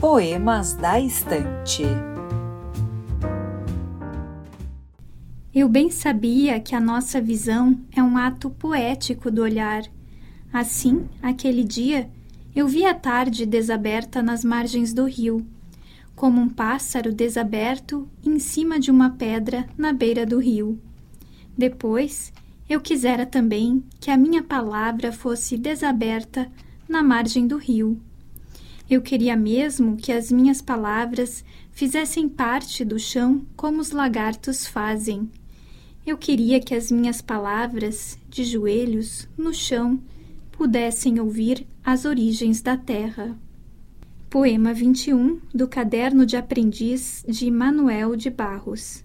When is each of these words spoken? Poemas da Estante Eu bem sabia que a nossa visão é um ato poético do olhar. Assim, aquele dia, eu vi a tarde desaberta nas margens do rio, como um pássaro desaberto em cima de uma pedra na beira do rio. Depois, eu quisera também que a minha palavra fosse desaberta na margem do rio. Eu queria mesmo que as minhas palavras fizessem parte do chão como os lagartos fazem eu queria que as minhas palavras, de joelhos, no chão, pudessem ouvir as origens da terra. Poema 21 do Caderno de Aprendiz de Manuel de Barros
Poemas 0.00 0.74
da 0.74 1.00
Estante 1.00 1.82
Eu 5.54 5.70
bem 5.70 5.90
sabia 5.90 6.60
que 6.60 6.74
a 6.74 6.80
nossa 6.80 7.18
visão 7.18 7.80
é 7.90 8.02
um 8.02 8.18
ato 8.18 8.50
poético 8.50 9.30
do 9.30 9.40
olhar. 9.40 9.84
Assim, 10.52 11.08
aquele 11.22 11.64
dia, 11.64 12.10
eu 12.54 12.68
vi 12.68 12.84
a 12.84 12.92
tarde 12.92 13.46
desaberta 13.46 14.22
nas 14.22 14.44
margens 14.44 14.92
do 14.92 15.06
rio, 15.06 15.46
como 16.14 16.42
um 16.42 16.48
pássaro 16.50 17.10
desaberto 17.10 18.06
em 18.22 18.38
cima 18.38 18.78
de 18.78 18.90
uma 18.90 19.08
pedra 19.08 19.66
na 19.78 19.94
beira 19.94 20.26
do 20.26 20.38
rio. 20.38 20.78
Depois, 21.56 22.34
eu 22.68 22.82
quisera 22.82 23.24
também 23.24 23.82
que 23.98 24.10
a 24.10 24.16
minha 24.18 24.42
palavra 24.42 25.10
fosse 25.10 25.56
desaberta 25.56 26.52
na 26.86 27.02
margem 27.02 27.46
do 27.46 27.56
rio. 27.56 27.98
Eu 28.88 29.02
queria 29.02 29.36
mesmo 29.36 29.96
que 29.96 30.12
as 30.12 30.30
minhas 30.30 30.62
palavras 30.62 31.44
fizessem 31.72 32.28
parte 32.28 32.84
do 32.84 32.98
chão 32.98 33.44
como 33.56 33.80
os 33.80 33.90
lagartos 33.90 34.66
fazem 34.66 35.28
eu 36.06 36.16
queria 36.16 36.60
que 36.60 36.72
as 36.72 36.92
minhas 36.92 37.20
palavras, 37.20 38.16
de 38.30 38.44
joelhos, 38.44 39.28
no 39.36 39.52
chão, 39.52 40.00
pudessem 40.52 41.18
ouvir 41.18 41.66
as 41.82 42.04
origens 42.04 42.62
da 42.62 42.76
terra. 42.76 43.36
Poema 44.30 44.72
21 44.72 45.40
do 45.52 45.66
Caderno 45.66 46.24
de 46.24 46.36
Aprendiz 46.36 47.24
de 47.26 47.50
Manuel 47.50 48.14
de 48.14 48.30
Barros 48.30 48.80